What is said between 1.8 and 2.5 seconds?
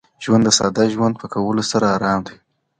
ارام وي.